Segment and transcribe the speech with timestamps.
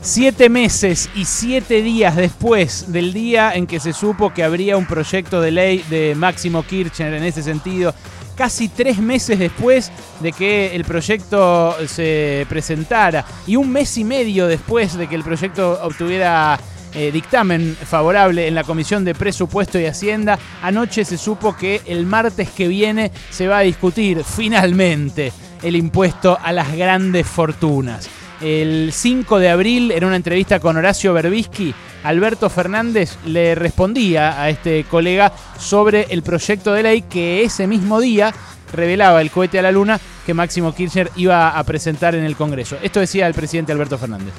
[0.00, 4.86] Siete meses y siete días después del día en que se supo que habría un
[4.86, 7.94] proyecto de ley de Máximo Kirchner en ese sentido,
[8.34, 14.46] casi tres meses después de que el proyecto se presentara y un mes y medio
[14.46, 16.58] después de que el proyecto obtuviera
[16.94, 22.06] eh, dictamen favorable en la Comisión de Presupuesto y Hacienda, anoche se supo que el
[22.06, 25.32] martes que viene se va a discutir finalmente
[25.62, 28.08] el impuesto a las grandes fortunas.
[28.40, 34.48] El 5 de abril, en una entrevista con Horacio Berbisky, Alberto Fernández le respondía a
[34.48, 38.32] este colega sobre el proyecto de ley que ese mismo día
[38.72, 42.76] revelaba el cohete a la luna que Máximo Kirchner iba a presentar en el Congreso.
[42.80, 44.34] Esto decía el presidente Alberto Fernández.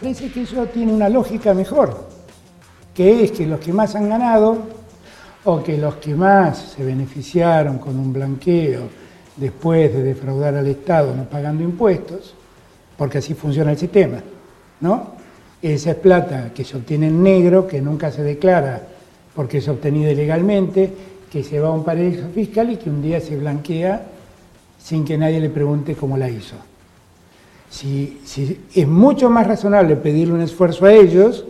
[0.00, 2.08] Parece que eso tiene una lógica mejor,
[2.92, 4.58] que es que los que más han ganado
[5.44, 9.03] o que los que más se beneficiaron con un blanqueo
[9.36, 12.34] después de defraudar al Estado no pagando impuestos,
[12.96, 14.18] porque así funciona el sistema,
[14.80, 15.14] ¿no?
[15.60, 18.82] Esa es plata que se obtiene en negro, que nunca se declara
[19.34, 20.90] porque es obtenida ilegalmente,
[21.30, 24.06] que se va a un paraíso fiscal y que un día se blanquea
[24.78, 26.56] sin que nadie le pregunte cómo la hizo.
[27.70, 28.20] Si,
[28.74, 31.44] es mucho más razonable pedirle un esfuerzo a ellos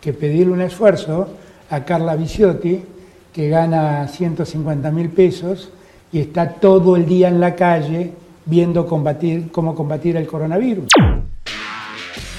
[0.00, 1.28] que pedirle un esfuerzo
[1.68, 2.82] a Carla Viciotti,
[3.32, 5.70] que gana 150 mil pesos
[6.12, 8.12] y está todo el día en la calle
[8.44, 10.86] viendo combatir, cómo combatir el coronavirus.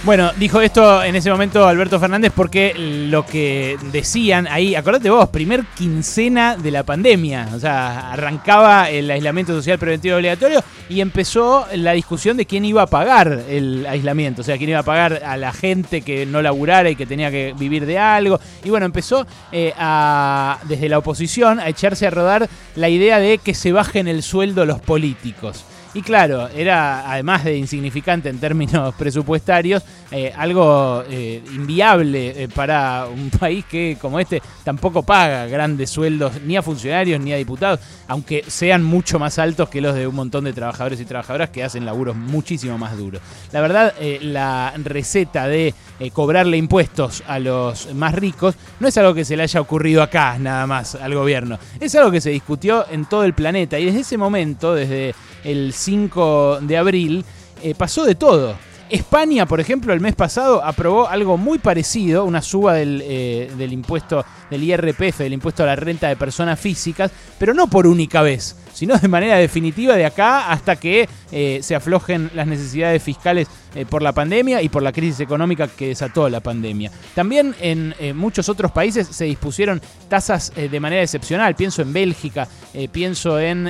[0.03, 5.27] Bueno, dijo esto en ese momento Alberto Fernández porque lo que decían ahí, acordate vos,
[5.29, 11.65] primer quincena de la pandemia, o sea, arrancaba el aislamiento social preventivo obligatorio y empezó
[11.73, 15.23] la discusión de quién iba a pagar el aislamiento, o sea, quién iba a pagar
[15.25, 18.39] a la gente que no laburara y que tenía que vivir de algo.
[18.63, 23.39] Y bueno, empezó eh, a, desde la oposición a echarse a rodar la idea de
[23.39, 25.65] que se bajen el sueldo los políticos.
[25.97, 29.81] Y claro, era además de insignificante en términos presupuestarios,
[30.11, 36.39] eh, algo eh, inviable eh, para un país que como este tampoco paga grandes sueldos
[36.45, 40.13] ni a funcionarios ni a diputados, aunque sean mucho más altos que los de un
[40.13, 43.19] montón de trabajadores y trabajadoras que hacen laburos muchísimo más duros.
[43.51, 45.73] La verdad, la receta de
[46.13, 50.37] cobrarle impuestos a los más ricos no es algo que se le haya ocurrido acá
[50.37, 54.01] nada más al gobierno, es algo que se discutió en todo el planeta y desde
[54.01, 57.25] ese momento, desde el 5 de abril,
[57.63, 58.55] eh, pasó de todo.
[58.89, 63.73] España, por ejemplo, el mes pasado aprobó algo muy parecido, una suba del, eh, del,
[63.73, 68.21] impuesto del IRPF, del impuesto a la renta de personas físicas, pero no por única
[68.21, 73.47] vez, sino de manera definitiva de acá hasta que eh, se aflojen las necesidades fiscales
[73.73, 76.91] eh, por la pandemia y por la crisis económica que desató la pandemia.
[77.15, 81.55] También en eh, muchos otros países se dispusieron tasas de manera excepcional.
[81.55, 82.47] Pienso en Bélgica,
[82.91, 83.69] pienso en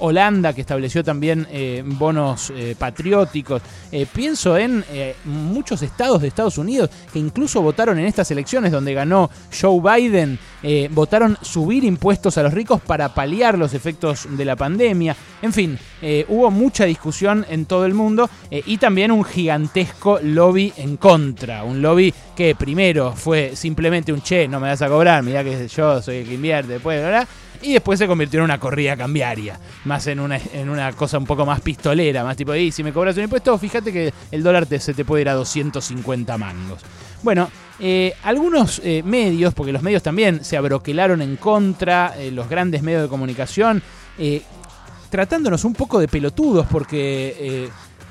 [0.00, 1.46] Holanda, que estableció también
[1.86, 3.62] bonos patrióticos.
[4.12, 4.84] pienso en
[5.24, 10.38] muchos estados de Estados Unidos que incluso votaron en estas elecciones donde ganó Joe Biden,
[10.90, 15.16] votaron subir impuestos a los ricos para paliar los efectos de la pandemia.
[15.42, 15.78] En fin,
[16.28, 21.64] hubo mucha discusión en todo el mundo eh, y también un gigantesco lobby en contra.
[21.64, 25.68] Un lobby que primero fue simplemente un che, no me vas a cobrar, mira que
[25.68, 27.26] yo soy el que invierte, después, ¿verdad?
[27.60, 31.26] Y después se convirtió en una corrida cambiaria, más en una, en una cosa un
[31.26, 34.66] poco más pistolera, más tipo, y si me cobras un impuesto, fíjate que el dólar
[34.66, 36.82] te, se te puede ir a 250 mangos.
[37.22, 37.50] Bueno,
[37.80, 43.02] eh, algunos eh, medios, porque los medios también se abroquelaron en contra, los grandes medios
[43.02, 43.82] de comunicación,
[45.08, 47.68] tratándonos un poco de pelotudos, porque eh,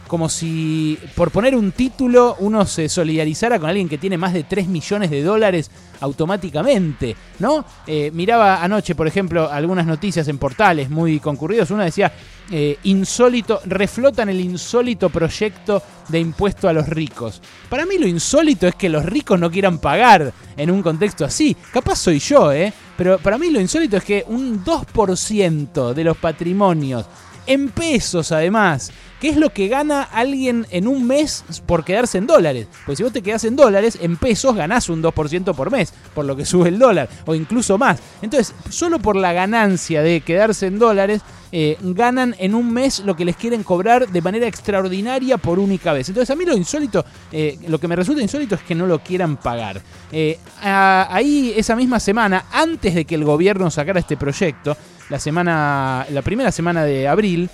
[0.08, 4.44] como si por poner un título uno se solidarizara con alguien que tiene más de
[4.44, 5.70] 3 millones de dólares
[6.02, 7.66] automáticamente, ¿no?
[7.86, 11.72] Eh, miraba anoche, por ejemplo, algunas noticias en portales muy concurridos.
[11.72, 12.12] Una decía,
[12.52, 17.42] eh, insólito, reflotan el insólito proyecto de impuesto a los ricos.
[17.70, 21.56] Para mí lo insólito es que los ricos no quieran pagar en un contexto así.
[21.72, 22.72] Capaz soy yo, ¿eh?
[22.96, 27.06] Pero para mí lo insólito es que un 2% de los patrimonios
[27.48, 32.28] en pesos además, ¿Qué es lo que gana alguien en un mes por quedarse en
[32.28, 32.68] dólares.
[32.86, 36.24] Pues si vos te quedás en dólares, en pesos ganás un 2% por mes, por
[36.26, 38.00] lo que sube el dólar, o incluso más.
[38.22, 41.22] Entonces, solo por la ganancia de quedarse en dólares,
[41.52, 45.94] eh, ganan en un mes lo que les quieren cobrar de manera extraordinaria por única
[45.94, 46.10] vez.
[46.10, 49.00] Entonces, a mí lo insólito, eh, lo que me resulta insólito es que no lo
[49.00, 49.82] quieran pagar.
[50.12, 54.78] Eh, ahí, esa misma semana, antes de que el gobierno sacara este proyecto,
[55.10, 57.50] la semana, la primera semana de abril,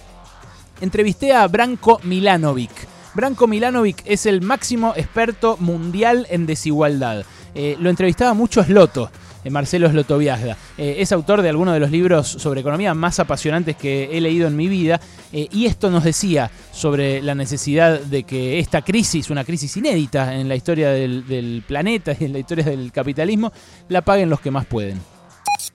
[0.82, 2.72] entrevisté a Branko Milanovic.
[3.14, 7.24] Branko Milanovic es el máximo experto mundial en desigualdad.
[7.54, 9.12] Eh, lo entrevistaba mucho Sloto.
[9.52, 10.56] Marcelo Slotoviazda.
[10.78, 14.56] es autor de algunos de los libros sobre economía más apasionantes que he leído en
[14.56, 15.02] mi vida
[15.34, 20.48] y esto nos decía sobre la necesidad de que esta crisis, una crisis inédita en
[20.48, 23.52] la historia del planeta y en la historia del capitalismo,
[23.90, 25.13] la paguen los que más pueden.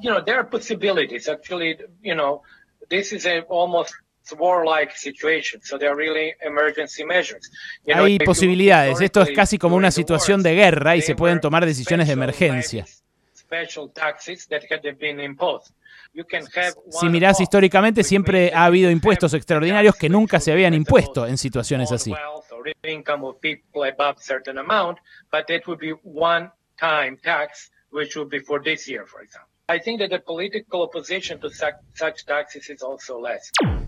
[0.01, 1.29] You know, there are possibilities.
[1.29, 2.43] Actually, you know,
[2.89, 3.95] this is a almost
[4.39, 7.51] warlike situation, so there are really emergency measures.
[7.85, 9.01] You know, Hay posibilidades.
[9.01, 12.87] Esto es casi como una situación de guerra y se pueden tomar decisiones de emergencia.
[16.91, 21.93] Si mirás históricamente, siempre ha habido impuestos extraordinarios que nunca se habían impuesto en situaciones
[21.93, 22.13] así.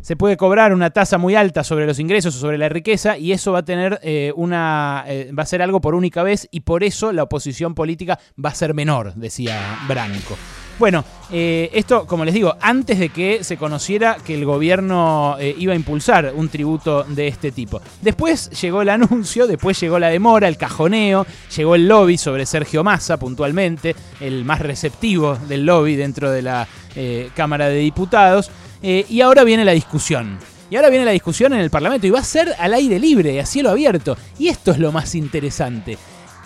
[0.02, 3.32] Se puede cobrar una tasa muy alta sobre los ingresos o sobre la riqueza y
[3.32, 6.60] eso va a tener eh, una eh, va a ser algo por única vez y
[6.60, 10.36] por eso la oposición política va a ser menor, decía Branco.
[10.80, 15.54] Bueno, eh, esto, como les digo, antes de que se conociera que el gobierno eh,
[15.58, 17.82] iba a impulsar un tributo de este tipo.
[18.00, 22.82] Después llegó el anuncio, después llegó la demora, el cajoneo, llegó el lobby sobre Sergio
[22.82, 26.66] Massa puntualmente, el más receptivo del lobby dentro de la
[26.96, 28.50] eh, Cámara de Diputados,
[28.82, 30.38] y ahora viene la discusión.
[30.70, 33.38] Y ahora viene la discusión en el Parlamento y va a ser al aire libre,
[33.38, 34.16] a cielo abierto.
[34.38, 35.98] Y esto es lo más interesante.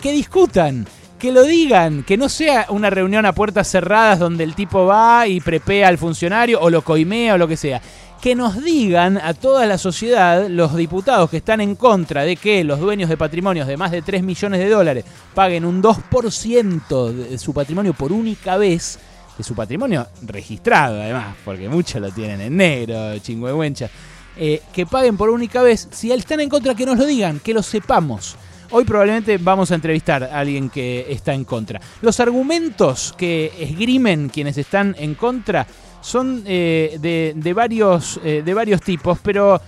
[0.03, 0.89] Que discutan,
[1.19, 5.27] que lo digan, que no sea una reunión a puertas cerradas donde el tipo va
[5.27, 7.81] y prepea al funcionario o lo coimea o lo que sea.
[8.21, 12.65] Que nos digan a toda la sociedad, los diputados que están en contra de que
[12.65, 17.39] los dueños de patrimonios de más de 3 millones de dólares paguen un 2% de
[17.39, 18.99] su patrimonio por única vez,
[19.37, 23.91] de su patrimonio registrado además, porque muchos lo tienen en negro, chingüehuencha,
[24.37, 27.53] eh, que paguen por única vez, si están en contra, que nos lo digan, que
[27.53, 28.37] lo sepamos.
[28.77, 31.81] Hoy probablemente vamos a entrevistar a alguien que está en contra.
[32.03, 35.65] Los argumentos que esgrimen quienes están en contra
[36.01, 36.99] son eh,
[37.37, 39.61] de, varios, eh, de varios tipos, pero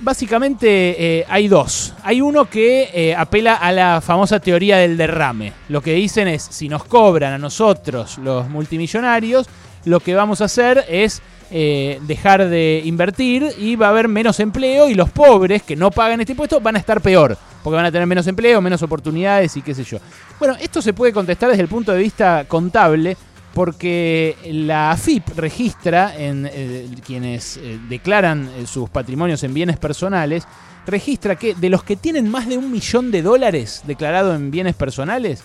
[0.00, 1.94] básicamente eh, hay dos.
[2.02, 5.52] Hay uno que apela a la famosa teoría del derrame.
[5.68, 9.46] Lo que dicen es, si nos cobran a nosotros los multimillonarios,
[9.84, 14.90] lo que vamos a hacer es dejar de invertir y va a haber menos empleo
[14.90, 17.38] y los pobres que no pagan este impuesto van a estar peor
[17.68, 19.98] porque van a tener menos empleo, menos oportunidades y qué sé yo.
[20.38, 23.14] Bueno, esto se puede contestar desde el punto de vista contable,
[23.52, 30.44] porque la AFIP registra en eh, quienes eh, declaran eh, sus patrimonios en bienes personales,
[30.86, 34.74] registra que de los que tienen más de un millón de dólares declarado en bienes
[34.74, 35.42] personales,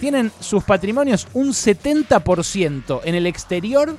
[0.00, 3.96] tienen sus patrimonios un 70% en el exterior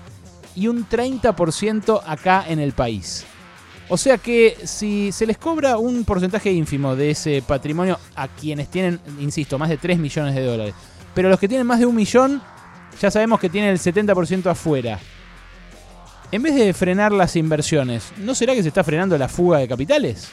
[0.54, 3.26] y un 30% acá en el país.
[3.90, 8.70] O sea que si se les cobra un porcentaje ínfimo de ese patrimonio a quienes
[8.70, 10.74] tienen, insisto, más de 3 millones de dólares,
[11.14, 12.42] pero los que tienen más de un millón,
[13.00, 15.00] ya sabemos que tienen el 70% afuera.
[16.32, 19.68] En vez de frenar las inversiones, ¿no será que se está frenando la fuga de
[19.68, 20.28] capitales?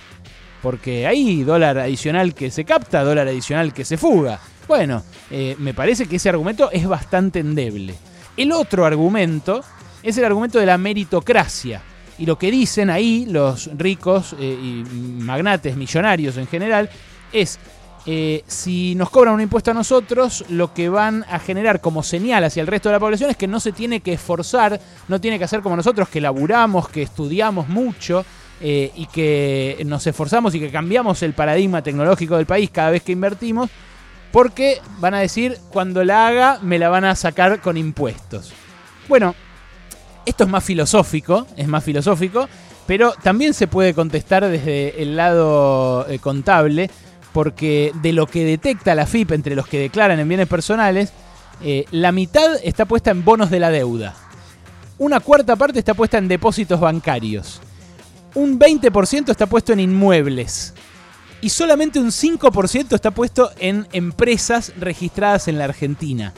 [0.61, 4.41] Porque hay dólar adicional que se capta, dólar adicional que se fuga.
[4.67, 7.95] Bueno, eh, me parece que ese argumento es bastante endeble.
[8.37, 9.63] El otro argumento
[10.03, 11.83] es el argumento de la meritocracia.
[12.19, 14.85] Y lo que dicen ahí los ricos eh, y
[15.23, 16.89] magnates, millonarios en general,
[17.33, 17.59] es
[18.07, 22.45] eh, si nos cobran un impuesto a nosotros, lo que van a generar como señal
[22.45, 24.79] hacia el resto de la población es que no se tiene que esforzar,
[25.09, 28.25] no tiene que hacer como nosotros, que laburamos, que estudiamos mucho
[28.61, 33.03] eh, y que nos esforzamos y que cambiamos el paradigma tecnológico del país cada vez
[33.03, 33.71] que invertimos,
[34.31, 38.53] porque van a decir, cuando la haga, me la van a sacar con impuestos.
[39.09, 39.35] Bueno,
[40.27, 42.49] esto es más filosófico, es más filosófico,
[42.87, 46.91] pero también se puede contestar desde el lado eh, contable,
[47.33, 51.13] porque de lo que detecta la FIP entre los que declaran en bienes personales,
[51.63, 54.15] eh, la mitad está puesta en bonos de la deuda.
[54.99, 57.61] Una cuarta parte está puesta en depósitos bancarios.
[58.35, 60.75] Un 20% está puesto en inmuebles.
[61.41, 66.33] Y solamente un 5% está puesto en empresas registradas en la Argentina.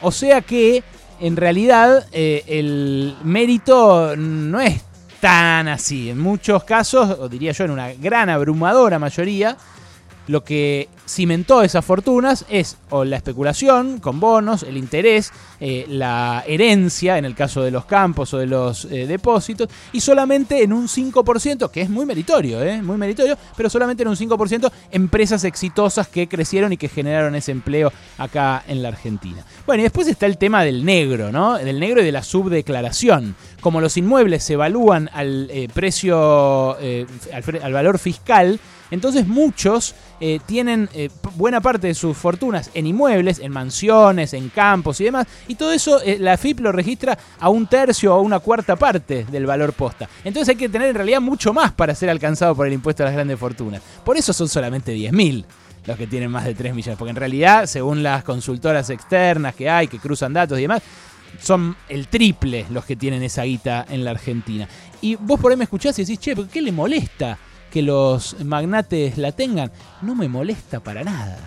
[0.00, 0.84] O sea que
[1.22, 4.82] en realidad eh, el mérito no es
[5.20, 6.10] tan así.
[6.10, 9.56] En muchos casos, o diría yo en una gran abrumadora mayoría,
[10.32, 16.42] lo que cimentó esas fortunas es o la especulación con bonos, el interés, eh, la
[16.46, 20.72] herencia en el caso de los campos o de los eh, depósitos, y solamente en
[20.72, 25.44] un 5%, que es muy meritorio, eh, muy meritorio, pero solamente en un 5% empresas
[25.44, 29.44] exitosas que crecieron y que generaron ese empleo acá en la Argentina.
[29.66, 31.58] Bueno, y después está el tema del negro, ¿no?
[31.58, 33.36] Del negro y de la subdeclaración.
[33.60, 38.58] Como los inmuebles se evalúan al precio, al valor fiscal,
[38.92, 44.50] entonces muchos eh, tienen eh, buena parte de sus fortunas en inmuebles, en mansiones, en
[44.50, 48.38] campos y demás, y todo eso la FIP lo registra a un tercio o una
[48.38, 50.08] cuarta parte del valor posta.
[50.22, 53.06] Entonces hay que tener en realidad mucho más para ser alcanzado por el impuesto a
[53.06, 53.82] las grandes fortunas.
[54.04, 55.44] Por eso son solamente 10.000
[55.86, 59.68] los que tienen más de 3 millones, porque en realidad, según las consultoras externas que
[59.68, 60.82] hay, que cruzan datos y demás,
[61.40, 64.68] son el triple los que tienen esa guita en la Argentina.
[65.00, 67.38] Y vos por ahí me escuchás y decís, che, ¿por qué le molesta
[67.72, 69.72] que los magnates la tengan?
[70.02, 71.38] No me molesta para nada.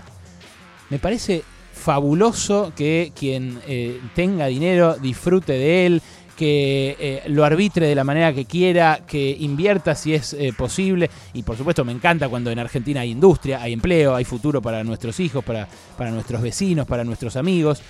[0.90, 6.02] Me parece fabuloso que quien eh, tenga dinero disfrute de él,
[6.36, 11.12] que eh, lo arbitre de la manera que quiera, que invierta si es eh, posible.
[11.34, 14.84] Y por supuesto me encanta cuando en Argentina hay industria, hay empleo, hay futuro para
[14.84, 17.84] nuestros hijos, para, para nuestros vecinos, para nuestros amigos.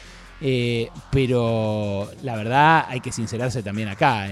[1.10, 4.28] Pero la verdad hay que sincerarse también acá.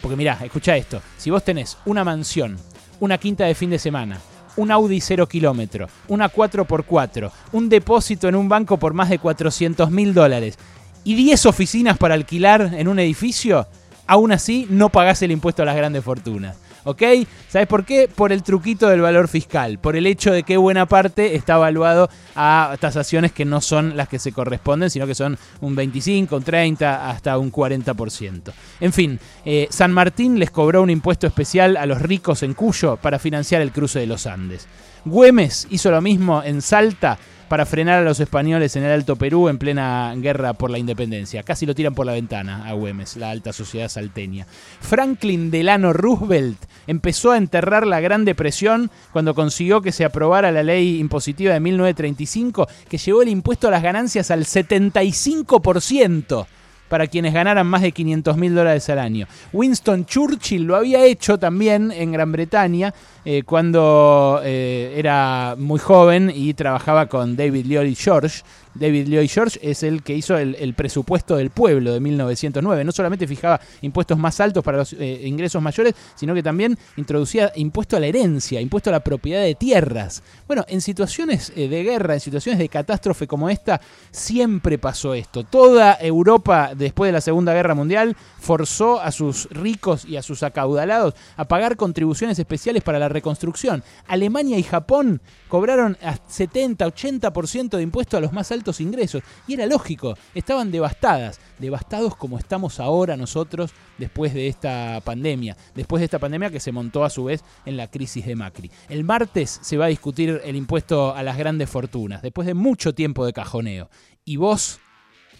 [0.00, 1.02] Porque mirá, escucha esto.
[1.16, 2.56] Si vos tenés una mansión,
[3.00, 4.18] una quinta de fin de semana,
[4.56, 9.90] un Audi 0 kilómetro, una 4x4, un depósito en un banco por más de 400
[9.90, 10.58] mil dólares
[11.04, 13.66] y 10 oficinas para alquilar en un edificio,
[14.06, 16.56] aún así no pagás el impuesto a las grandes fortunas.
[16.88, 17.02] ¿Ok?
[17.48, 18.08] ¿Sabes por qué?
[18.08, 22.08] Por el truquito del valor fiscal, por el hecho de que buena parte está evaluado
[22.34, 26.42] a tasaciones que no son las que se corresponden, sino que son un 25, un
[26.42, 28.52] 30, hasta un 40%.
[28.80, 32.96] En fin, eh, San Martín les cobró un impuesto especial a los ricos en Cuyo
[32.96, 34.66] para financiar el cruce de los Andes.
[35.04, 37.18] Güemes hizo lo mismo en Salta
[37.48, 41.42] para frenar a los españoles en el Alto Perú en plena guerra por la independencia.
[41.42, 44.46] Casi lo tiran por la ventana a Güemes, la alta sociedad salteña.
[44.80, 50.62] Franklin Delano Roosevelt empezó a enterrar la Gran Depresión cuando consiguió que se aprobara la
[50.62, 56.46] ley impositiva de 1935 que llevó el impuesto a las ganancias al 75%
[56.88, 59.26] para quienes ganaran más de 500 mil dólares al año.
[59.52, 62.94] Winston Churchill lo había hecho también en Gran Bretaña
[63.30, 68.42] eh, cuando eh, era muy joven y trabajaba con David Lloyd George
[68.78, 72.84] David Lloyd George es el que hizo el, presupuesto del pueblo de 1909.
[72.84, 77.52] No solamente fijaba impuestos más altos para los eh, ingresos mayores, sino que también introducía
[77.56, 80.22] impuesto a la herencia, impuesto a la propiedad de tierras.
[80.46, 83.80] Bueno, en situaciones de guerra, en situaciones de catástrofe como esta,
[84.10, 85.44] siempre pasó esto.
[85.44, 90.42] Toda Europa, después de la Segunda Guerra Mundial, forzó a sus ricos y a sus
[90.42, 93.82] acaudalados a pagar contribuciones especiales para la reconstrucción.
[94.06, 99.22] Alemania y Japón cobraron a 70, 80% de impuestos a los más altos ingresos.
[99.46, 106.00] Y era lógico, estaban devastadas, devastados como estamos ahora nosotros después de esta pandemia, después
[106.00, 108.70] de esta pandemia que se montó a su vez en la crisis de Macri.
[108.88, 112.94] El martes se va a discutir el impuesto a las grandes fortunas, después de mucho
[112.94, 113.90] tiempo de cajoneo.
[114.24, 114.78] Y vos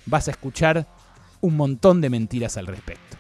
[0.07, 0.87] vas a escuchar
[1.41, 3.18] un montón de mentiras al respecto.